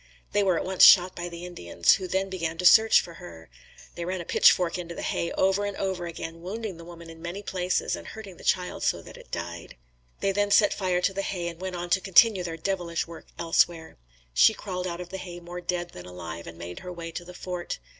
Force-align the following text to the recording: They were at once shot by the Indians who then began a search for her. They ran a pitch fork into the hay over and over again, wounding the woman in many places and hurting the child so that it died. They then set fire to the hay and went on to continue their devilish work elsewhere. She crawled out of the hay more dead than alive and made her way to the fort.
They 0.31 0.41
were 0.41 0.57
at 0.57 0.65
once 0.65 0.83
shot 0.83 1.15
by 1.15 1.29
the 1.29 1.45
Indians 1.45 1.93
who 1.93 2.07
then 2.07 2.27
began 2.27 2.57
a 2.59 2.65
search 2.65 2.99
for 3.01 3.13
her. 3.21 3.51
They 3.93 4.03
ran 4.03 4.19
a 4.19 4.25
pitch 4.25 4.51
fork 4.51 4.79
into 4.79 4.95
the 4.95 5.03
hay 5.03 5.31
over 5.33 5.63
and 5.63 5.77
over 5.77 6.07
again, 6.07 6.41
wounding 6.41 6.77
the 6.77 6.83
woman 6.83 7.07
in 7.07 7.21
many 7.21 7.43
places 7.43 7.95
and 7.95 8.07
hurting 8.07 8.37
the 8.37 8.43
child 8.43 8.81
so 8.81 9.03
that 9.03 9.15
it 9.15 9.29
died. 9.29 9.77
They 10.19 10.31
then 10.31 10.49
set 10.49 10.73
fire 10.73 11.01
to 11.01 11.13
the 11.13 11.21
hay 11.21 11.47
and 11.47 11.61
went 11.61 11.75
on 11.75 11.91
to 11.91 12.01
continue 12.01 12.41
their 12.41 12.57
devilish 12.57 13.05
work 13.05 13.27
elsewhere. 13.37 13.97
She 14.33 14.55
crawled 14.55 14.87
out 14.87 15.01
of 15.01 15.09
the 15.09 15.19
hay 15.19 15.39
more 15.39 15.61
dead 15.61 15.91
than 15.91 16.07
alive 16.07 16.47
and 16.47 16.57
made 16.57 16.79
her 16.79 16.91
way 16.91 17.11
to 17.11 17.23
the 17.23 17.35
fort. 17.35 17.77